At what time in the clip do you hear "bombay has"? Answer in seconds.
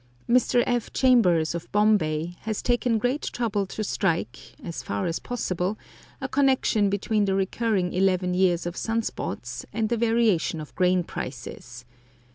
1.71-2.63